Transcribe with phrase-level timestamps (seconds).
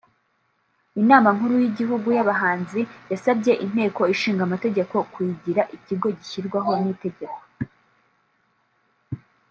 [1.01, 2.79] Inama Nkuru y’Igihugu y’Abahanzi
[3.11, 7.37] yasabye Inteko Ishinga Amategeko kuyigira ikigo gishyirwaho n’Itegeko